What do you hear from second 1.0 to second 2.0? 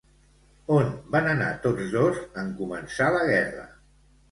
van anar tots